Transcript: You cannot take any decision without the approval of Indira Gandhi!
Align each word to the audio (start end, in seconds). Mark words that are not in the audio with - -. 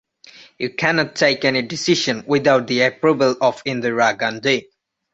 You 0.57 0.73
cannot 0.73 1.15
take 1.15 1.45
any 1.45 1.61
decision 1.61 2.23
without 2.25 2.65
the 2.65 2.81
approval 2.81 3.35
of 3.39 3.63
Indira 3.65 4.17
Gandhi! 4.17 4.71